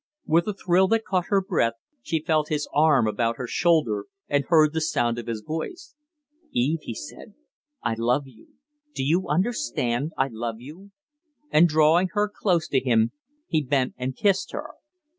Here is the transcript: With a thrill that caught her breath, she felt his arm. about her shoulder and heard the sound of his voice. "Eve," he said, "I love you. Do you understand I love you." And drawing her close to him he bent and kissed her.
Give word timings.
With 0.25 0.47
a 0.47 0.55
thrill 0.55 0.87
that 0.87 1.05
caught 1.05 1.27
her 1.27 1.43
breath, 1.43 1.75
she 2.01 2.23
felt 2.23 2.49
his 2.49 2.67
arm. 2.73 3.05
about 3.07 3.35
her 3.37 3.45
shoulder 3.45 4.07
and 4.27 4.45
heard 4.45 4.73
the 4.73 4.81
sound 4.81 5.19
of 5.19 5.27
his 5.27 5.43
voice. 5.45 5.93
"Eve," 6.51 6.79
he 6.81 6.95
said, 6.95 7.35
"I 7.83 7.93
love 7.93 8.25
you. 8.25 8.47
Do 8.95 9.03
you 9.03 9.27
understand 9.27 10.13
I 10.17 10.29
love 10.31 10.59
you." 10.59 10.89
And 11.51 11.67
drawing 11.69 12.07
her 12.13 12.27
close 12.27 12.67
to 12.69 12.79
him 12.79 13.11
he 13.45 13.61
bent 13.63 13.93
and 13.95 14.15
kissed 14.15 14.53
her. 14.53 14.71